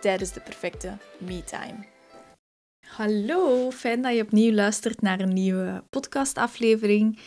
[0.00, 1.86] tijdens de perfecte me-time.
[2.86, 7.18] Hallo, fijn dat je opnieuw luistert naar een nieuwe podcastaflevering.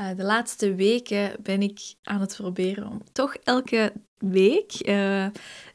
[0.00, 5.26] Uh, de laatste weken ben ik aan het proberen om toch elke week uh,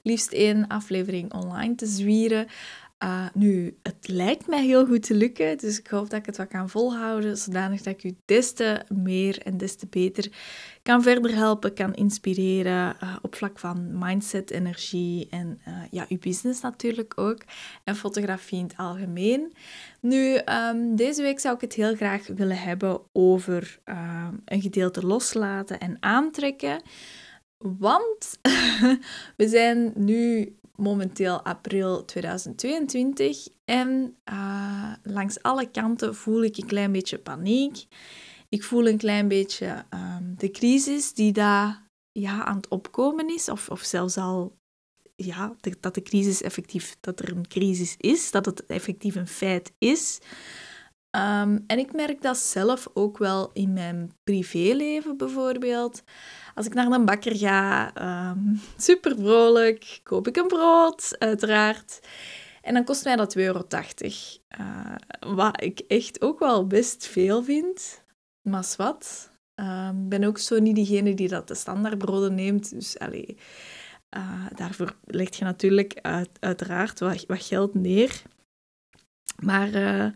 [0.02, 2.48] liefst één aflevering online te zwieren.
[3.04, 6.38] Uh, nu, het lijkt mij heel goed te lukken, dus ik hoop dat ik het
[6.38, 10.32] wat kan volhouden, zodanig dat ik u des te meer en des te beter
[10.84, 16.18] kan verder helpen, kan inspireren uh, op vlak van mindset, energie en uh, ja, uw
[16.20, 17.42] business natuurlijk ook.
[17.84, 19.54] En fotografie in het algemeen.
[20.02, 23.80] Nu, um, deze week zou ik het heel graag willen hebben over
[24.46, 26.82] een gedeelte loslaten en aantrekken.
[27.58, 28.40] Want
[29.38, 36.92] we zijn nu momenteel april 2022 en uh, langs alle kanten voel ik een klein
[36.92, 37.86] beetje paniek.
[38.50, 43.50] Ik voel een klein beetje um, de crisis die daar ja, aan het opkomen is,
[43.50, 44.58] of, of zelfs al
[45.16, 49.74] ja, dat de crisis effectief, dat er een crisis is, dat het effectief een feit
[49.78, 50.20] is.
[51.18, 56.04] Um, en ik merk dat zelf ook wel in mijn privéleven bijvoorbeeld.
[56.56, 57.92] Als ik naar een bakker ga,
[58.32, 62.00] um, super vrolijk, koop ik een brood, uiteraard.
[62.62, 63.68] En dan kost mij dat 2,80 euro.
[64.60, 64.96] Uh,
[65.36, 68.04] wat ik echt ook wel best veel vind.
[68.42, 69.32] Maar wat.
[69.56, 72.70] Ik uh, ben ook zo niet diegene die dat de standaardbroden neemt.
[72.70, 73.38] Dus allee,
[74.18, 78.22] uh, daarvoor legt je natuurlijk uit, uiteraard wat, wat geld neer.
[79.44, 80.08] Maar uh,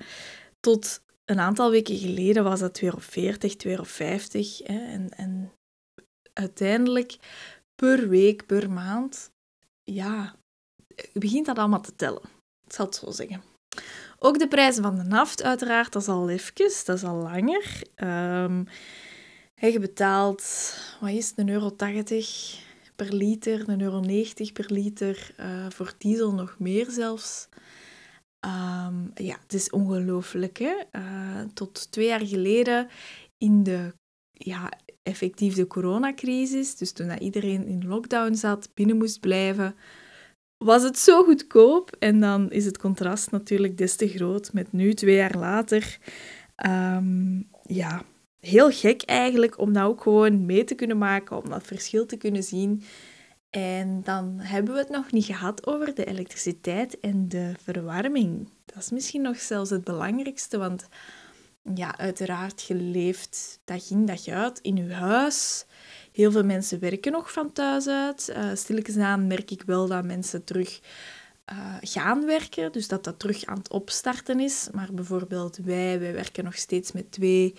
[0.62, 3.84] tot een aantal weken geleden was dat 2,40 euro, 2,50 euro.
[4.64, 5.52] En, en
[6.34, 7.18] uiteindelijk
[7.76, 9.32] per week, per maand,
[9.84, 10.36] ja,
[11.14, 12.24] begint dat allemaal te tellen.
[12.66, 13.44] Ik zal het zo zeggen.
[14.20, 16.54] Ook de prijzen van de naft, uiteraard, dat is al even,
[16.86, 17.82] dat is al langer.
[17.96, 18.68] Um,
[19.56, 22.60] je betaalt, wat is het, een euro 80
[22.96, 27.48] per liter, een euro 90 per liter, uh, voor diesel nog meer zelfs.
[28.46, 30.60] Um, ja, het is ongelooflijk.
[30.60, 32.88] Uh, tot twee jaar geleden
[33.38, 33.94] in de
[34.32, 34.72] ja,
[35.04, 39.76] effectief de coronacrisis, dus toen dat iedereen in lockdown zat, binnen moest blijven,
[40.58, 41.96] was het zo goedkoop.
[42.00, 45.98] En dan is het contrast natuurlijk des te groot met nu, twee jaar later.
[46.66, 48.04] Um, ja,
[48.40, 52.18] heel gek eigenlijk om dat ook gewoon mee te kunnen maken, om dat verschil te
[52.18, 52.84] kunnen zien.
[53.52, 58.50] En dan hebben we het nog niet gehad over de elektriciteit en de verwarming.
[58.66, 60.88] Dat is misschien nog zelfs het belangrijkste, want
[61.76, 65.66] ja, uiteraard, je leeft dag in dag uit in je huis.
[66.12, 68.34] Heel veel mensen werken nog van thuis uit.
[68.96, 70.80] Uh, merk ik wel dat mensen terug
[71.52, 74.68] uh, gaan werken, dus dat dat terug aan het opstarten is.
[74.72, 77.56] Maar bijvoorbeeld wij, wij werken nog steeds met twee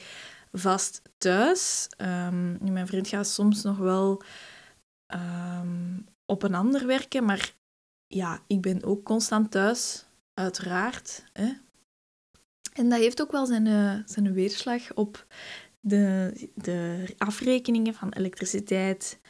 [0.52, 1.88] vast thuis.
[1.98, 4.22] Um, mijn vriend gaat soms nog wel
[5.14, 7.54] um, op een ander werken, maar
[8.06, 11.24] ja, ik ben ook constant thuis, uiteraard.
[11.32, 11.52] Hè.
[12.72, 15.26] En dat heeft ook wel zijn, uh, zijn weerslag op
[15.80, 19.20] de, de afrekeningen van elektriciteit,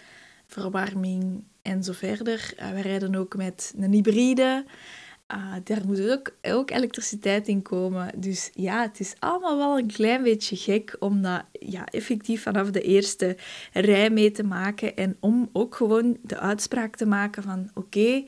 [0.46, 2.54] verwarming en zo verder.
[2.58, 4.64] Uh, we rijden ook met een hybride.
[5.34, 8.20] Uh, daar moet ook, ook elektriciteit in komen.
[8.20, 12.70] Dus ja, het is allemaal wel een klein beetje gek om dat ja, effectief vanaf
[12.70, 13.36] de eerste
[13.72, 14.96] rij mee te maken.
[14.96, 18.24] En om ook gewoon de uitspraak te maken van oké,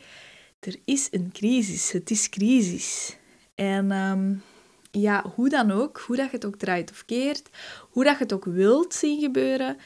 [0.61, 1.93] er is een crisis.
[1.93, 3.17] Het is crisis.
[3.55, 4.43] En um,
[4.91, 7.51] ja, hoe dan ook, hoe dat je het ook draait of keert,
[7.91, 9.77] hoe dat je het ook wilt zien gebeuren,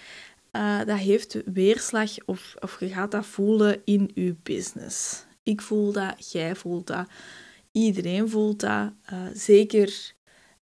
[0.53, 5.27] uh, dat heeft weerslag of, of je gaat dat voelen in je business.
[5.49, 7.09] Ik voel dat, jij voelt dat,
[7.73, 8.93] iedereen voelt dat.
[9.13, 10.15] Uh, zeker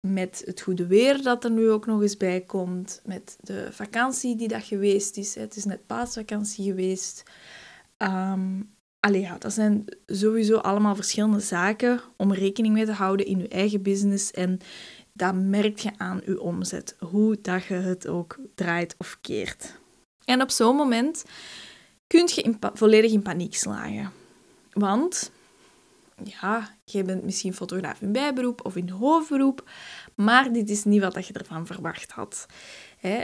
[0.06, 4.36] met het goede weer dat er nu ook nog eens bij komt, met de vakantie
[4.36, 5.34] die dat geweest is.
[5.34, 7.22] Het is net paasvakantie geweest.
[7.98, 13.38] Um, Allee, ja, dat zijn sowieso allemaal verschillende zaken om rekening mee te houden in
[13.38, 14.30] je eigen business.
[14.30, 14.58] En
[15.12, 19.80] dat merk je aan je omzet, hoe dat je het ook draait of keert.
[20.24, 21.24] En op zo'n moment
[22.06, 24.21] kun je in volledig in paniek slagen.
[24.72, 25.30] Want,
[26.24, 29.70] ja, je bent misschien fotograaf in bijberoep of in hoofdberoep,
[30.14, 32.46] maar dit is niet wat je ervan verwacht had.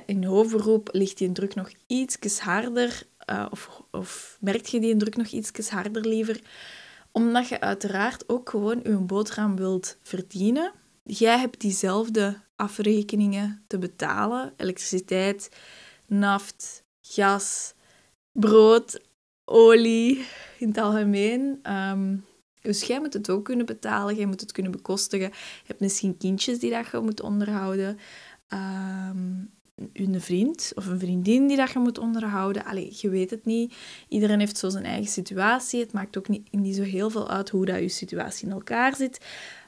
[0.06, 5.16] In hoofdberoep ligt die druk nog iets harder uh, of, of merk je die druk
[5.16, 6.40] nog iets harder liever,
[7.12, 10.72] Omdat je uiteraard ook gewoon je boterham wilt verdienen.
[11.02, 14.52] Jij hebt diezelfde afrekeningen te betalen.
[14.56, 15.50] Elektriciteit,
[16.06, 17.74] naft, gas,
[18.32, 19.00] brood,
[19.48, 20.26] olie
[20.58, 21.58] in het algemeen.
[21.62, 22.16] Ehm,
[22.60, 25.28] dus jij moet het ook kunnen betalen, jij moet het kunnen bekostigen.
[25.28, 27.98] Je hebt misschien kindjes die dat je moet onderhouden.
[28.52, 29.50] Um,
[29.92, 32.64] een vriend of een vriendin die dat je moet onderhouden.
[32.64, 33.74] Allee, je weet het niet.
[34.08, 35.80] Iedereen heeft zo zijn eigen situatie.
[35.80, 38.96] Het maakt ook niet, niet zo heel veel uit hoe dat je situatie in elkaar
[38.96, 39.24] zit.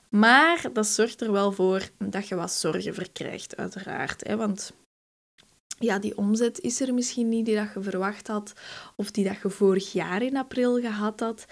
[0.08, 4.26] Maar dat zorgt er wel voor dat je wat zorgen verkrijgt, uiteraard.
[4.26, 4.36] Hè?
[4.36, 4.72] Want
[5.80, 8.52] ja, die omzet is er misschien niet die dat je verwacht had,
[8.96, 11.46] of die dat je vorig jaar in april gehad had.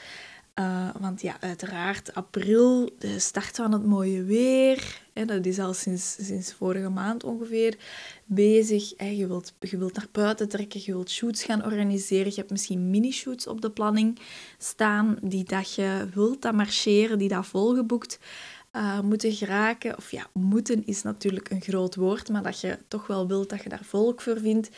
[0.54, 5.00] Uh, want ja, uiteraard, april, de start van het mooie weer.
[5.12, 7.76] Hè, dat is al sinds, sinds vorige maand ongeveer
[8.24, 8.92] bezig.
[8.96, 12.26] Hè, je, wilt, je wilt naar buiten trekken, je wilt shoots gaan organiseren.
[12.26, 14.18] Je hebt misschien mini-shoots op de planning
[14.58, 18.18] staan die dat je wilt dat marcheren, die dat volgeboekt
[18.72, 19.96] uh, moeten geraken.
[19.96, 23.62] Of ja, moeten is natuurlijk een groot woord, maar dat je toch wel wilt dat
[23.62, 24.70] je daar volk voor vindt.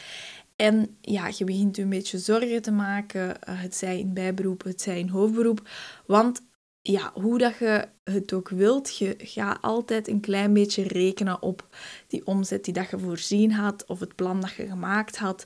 [0.56, 4.80] En ja, je begint een beetje zorgen te maken, eh, het zij in bijberoep, het
[4.80, 5.68] zij in hoofdberoep.
[6.06, 6.40] Want
[6.82, 11.68] ja, hoe dat je het ook wilt, je gaat altijd een klein beetje rekenen op
[12.06, 15.44] die omzet die dat je voorzien had, of het plan dat je gemaakt had.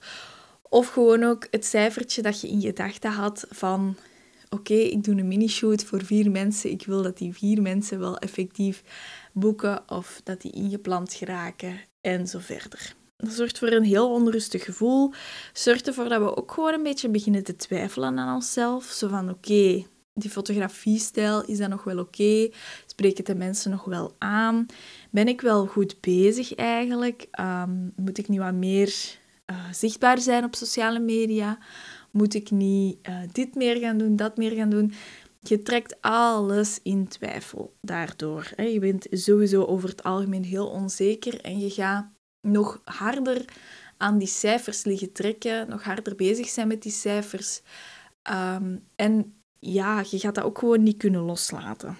[0.62, 3.96] Of gewoon ook het cijfertje dat je in gedachten had van
[4.54, 6.70] oké, ik doe een mini-shoot voor vier mensen.
[6.70, 8.82] Ik wil dat die vier mensen wel effectief
[9.32, 12.94] boeken of dat die ingepland geraken en zo verder.
[13.16, 15.12] Dat zorgt voor een heel onrustig gevoel.
[15.52, 18.84] Zorgt ervoor dat we ook gewoon een beetje beginnen te twijfelen aan onszelf.
[18.84, 19.84] Zo van, oké,
[20.14, 22.50] die fotografiestijl, is dat nog wel oké?
[22.86, 24.66] Spreken de mensen nog wel aan?
[25.10, 27.26] Ben ik wel goed bezig eigenlijk?
[27.40, 28.94] Um, moet ik nu wat meer
[29.50, 31.58] uh, zichtbaar zijn op sociale media?
[32.14, 34.93] Moet ik niet uh, dit meer gaan doen, dat meer gaan doen?
[35.40, 38.50] Je trekt alles in twijfel daardoor.
[38.56, 38.62] Hè?
[38.62, 42.06] Je bent sowieso over het algemeen heel onzeker en je gaat
[42.40, 43.44] nog harder
[43.96, 47.61] aan die cijfers liggen trekken, nog harder bezig zijn met die cijfers.
[48.31, 51.96] Um, en ja, je gaat dat ook gewoon niet kunnen loslaten.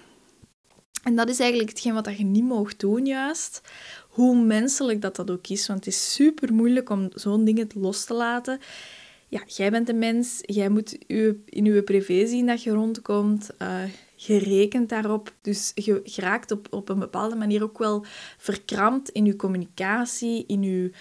[1.03, 3.61] En dat is eigenlijk hetgeen wat je niet mag doen, juist.
[4.09, 5.67] Hoe menselijk dat dat ook is.
[5.67, 8.59] Want het is super moeilijk om zo'n dingen los te laten.
[9.27, 10.39] Ja, jij bent een mens.
[10.41, 10.97] Jij moet
[11.45, 13.49] in je privé zien dat je rondkomt.
[13.61, 13.83] Uh,
[14.15, 15.33] je rekent daarop.
[15.41, 18.05] Dus je, raakt op, op een bepaalde manier ook wel
[18.37, 20.91] verkrampt in je communicatie, in je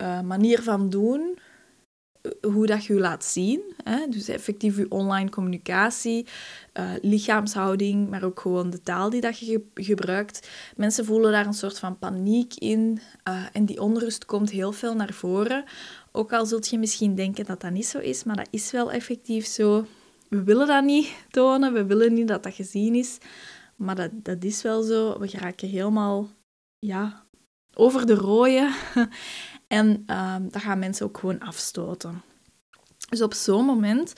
[0.00, 1.38] uh, manier van doen
[2.40, 3.60] hoe dat je je laat zien.
[3.84, 4.06] Hè?
[4.08, 6.26] Dus effectief je online communicatie,
[7.00, 10.48] lichaamshouding, maar ook gewoon de taal die dat je gebruikt.
[10.76, 13.00] Mensen voelen daar een soort van paniek in
[13.52, 15.64] en die onrust komt heel veel naar voren.
[16.12, 18.92] Ook al zult je misschien denken dat dat niet zo is, maar dat is wel
[18.92, 19.86] effectief zo.
[20.28, 23.18] We willen dat niet tonen, we willen niet dat dat gezien is,
[23.76, 25.18] maar dat, dat is wel zo.
[25.18, 26.28] We geraken helemaal
[26.78, 27.26] ja,
[27.74, 28.74] over de rode.
[29.68, 32.22] En um, dat gaan mensen ook gewoon afstoten.
[33.08, 34.12] Dus op zo'n moment,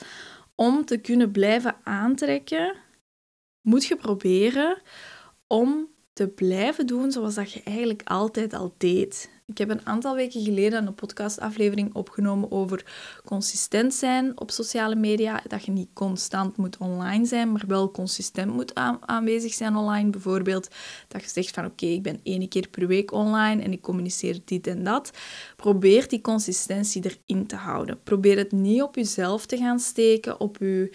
[0.55, 2.75] om te kunnen blijven aantrekken,
[3.61, 4.81] moet je proberen
[5.47, 9.29] om te blijven doen zoals dat je eigenlijk altijd al deed.
[9.51, 12.85] Ik heb een aantal weken geleden een podcastaflevering opgenomen over
[13.25, 15.41] consistent zijn op sociale media.
[15.47, 20.09] Dat je niet constant moet online zijn, maar wel consistent moet aanwezig zijn online.
[20.09, 20.67] Bijvoorbeeld
[21.07, 24.39] dat je zegt van oké, ik ben één keer per week online en ik communiceer
[24.45, 25.11] dit en dat.
[25.55, 28.03] Probeer die consistentie erin te houden.
[28.03, 30.93] Probeer het niet op jezelf te gaan steken, op je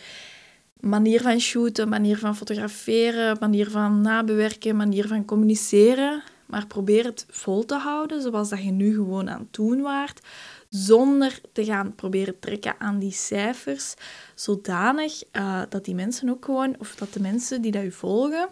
[0.80, 6.22] manier van shooten, manier van fotograferen, manier van nabewerken, manier van communiceren.
[6.46, 10.20] Maar probeer het vol te houden, zoals dat je nu gewoon aan het doen waart,
[10.68, 13.94] zonder te gaan proberen trekken aan die cijfers,
[14.34, 18.48] zodanig uh, dat die mensen ook gewoon, of dat de mensen die dat u volgen,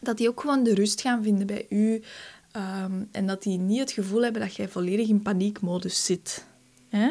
[0.00, 2.02] dat die ook gewoon de rust gaan vinden bij u
[2.56, 6.46] um, en dat die niet het gevoel hebben dat jij volledig in paniekmodus zit.
[6.88, 7.10] Hè?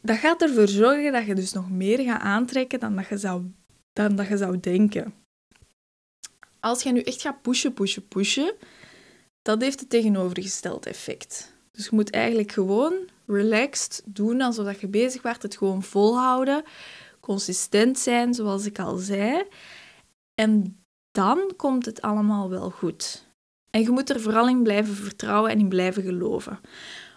[0.00, 3.42] Dat gaat ervoor zorgen dat je dus nog meer gaat aantrekken dan dat je zou,
[3.92, 5.14] dan dat je zou denken.
[6.60, 8.52] Als je nu echt gaat pushen, pushen, pushen,
[9.44, 11.52] dat heeft het tegenovergestelde effect.
[11.72, 12.94] Dus je moet eigenlijk gewoon
[13.26, 16.64] relaxed doen alsof je bezig bent, het gewoon volhouden,
[17.20, 19.44] consistent zijn, zoals ik al zei.
[20.34, 20.78] En
[21.10, 23.26] dan komt het allemaal wel goed.
[23.70, 26.60] En je moet er vooral in blijven vertrouwen en in blijven geloven.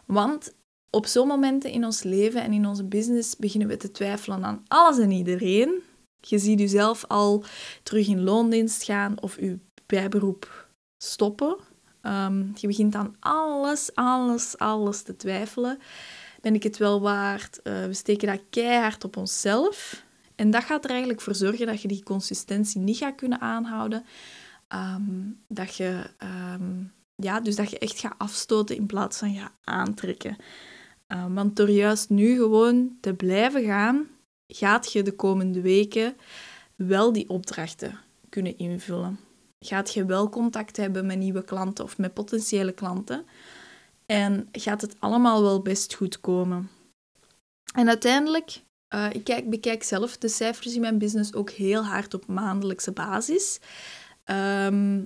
[0.06, 0.54] Want
[0.90, 4.64] op zo'n momenten in ons leven en in onze business beginnen we te twijfelen aan
[4.68, 5.82] alles en iedereen.
[6.22, 7.44] Je ziet jezelf al
[7.84, 11.58] terug in loondienst gaan of je bijberoep stoppen.
[12.08, 15.80] Ehm, je begint aan alles, alles, alles te twijfelen.
[16.42, 17.60] Ben ik het wel waard?
[17.64, 20.04] Uh, we steken dat keihard op onszelf.
[20.36, 24.06] En dat gaat er eigenlijk voor zorgen dat je die consistentie niet gaat kunnen aanhouden.
[24.68, 25.02] Ehm,
[25.48, 26.84] dat je, ehm,
[27.16, 30.36] ja, dus dat je echt gaat afstoten in plaats van gaat aantrekken.
[31.08, 34.08] Ehm, want door juist nu gewoon te blijven gaan,
[34.48, 36.18] gaat je de komende weken
[36.76, 38.00] wel die opdrachten
[38.30, 39.27] kunnen invullen.
[39.60, 43.26] Gaat je wel contact hebben met nieuwe klanten of met potentiële klanten.
[44.06, 46.70] En gaat het allemaal wel best goed komen.
[47.74, 48.62] En uiteindelijk,
[48.96, 52.92] uh, ik kijk, bekijk zelf de cijfers in mijn business ook heel hard op maandelijkse
[52.92, 53.60] basis.
[54.24, 55.04] Ehm,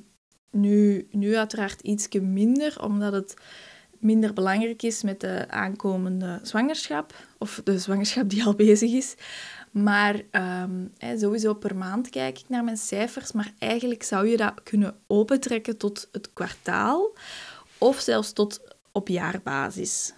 [0.51, 3.33] nu, nu uiteraard iets minder, omdat het
[3.99, 9.15] minder belangrijk is met de aankomende zwangerschap, of de zwangerschap die al bezig is.
[9.71, 14.63] Maar um, sowieso per maand kijk ik naar mijn cijfers, maar eigenlijk zou je dat
[14.63, 17.13] kunnen opentrekken tot het kwartaal
[17.77, 18.61] of zelfs tot
[18.91, 20.13] op jaarbasis.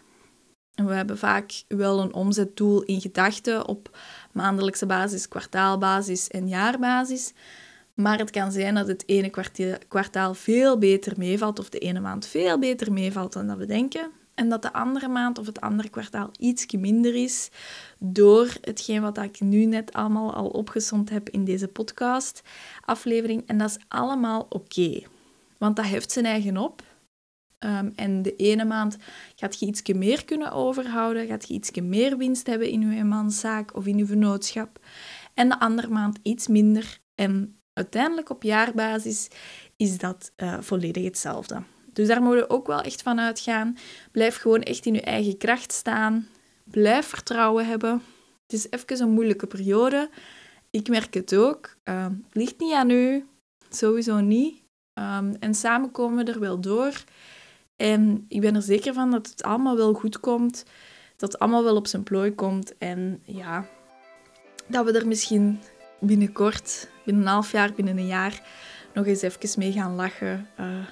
[0.76, 3.98] We hebben vaak wel een omzetdoel in gedachten op
[4.32, 7.34] maandelijkse basis, kwartaalbasis en jaarbasis.
[7.94, 9.32] Maar het kan zijn dat het ene
[9.88, 14.12] kwartaal veel beter meevalt of de ene maand veel beter meevalt dan dat we denken.
[14.36, 17.50] En dat de andere maand of het andere kwartaal iets minder is
[18.00, 23.44] door hetgeen wat ik nu net allemaal al opgezond heb in deze podcast-aflevering.
[23.48, 25.02] En dat is allemaal oké.
[25.58, 26.84] Want dat heeft zijn eigen op.
[27.60, 28.98] Ehm, en de ene maand
[29.36, 33.76] gaat je iets meer kunnen overhouden, gaat je iets meer winst hebben in je eenmanszaak
[33.76, 34.80] of in je vennootschap.
[35.34, 37.00] En de andere maand iets minder.
[37.16, 39.28] En uiteindelijk op jaarbasis
[39.78, 41.64] is dat uh, volledig hetzelfde.
[41.94, 43.78] Dus daar moet je ook wel echt van uitgaan.
[44.12, 46.28] Blijf gewoon echt in je eigen kracht staan.
[46.64, 48.02] Blijf vertrouwen hebben.
[48.42, 50.10] Het is even een moeilijke periode.
[50.70, 51.76] Ik merk het ook.
[51.84, 53.26] Uh, het ligt niet aan u.
[53.70, 54.62] Sowieso niet.
[54.94, 57.04] Um, en samen komen we er wel door.
[57.76, 60.66] En ik ben er zeker van dat het allemaal wel goed komt.
[61.16, 62.78] Dat het allemaal wel op zijn plooi komt.
[62.78, 63.68] En ja,
[64.68, 65.60] dat we er misschien
[66.00, 68.42] binnenkort, binnen een half jaar, binnen een jaar,
[68.94, 70.48] nog eens even mee gaan lachen.
[70.60, 70.88] Uh,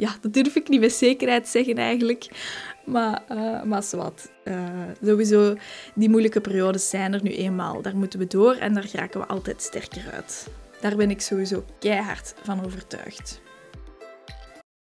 [0.00, 2.28] ja, dat durf ik niet met zekerheid zeggen eigenlijk.
[2.84, 4.30] Maar, uh, maar wat.
[4.44, 4.64] Uh,
[5.02, 5.54] sowieso,
[5.94, 7.82] die moeilijke periodes zijn er nu eenmaal.
[7.82, 10.48] Daar moeten we door en daar geraken we altijd sterker uit.
[10.80, 13.40] Daar ben ik sowieso keihard van overtuigd.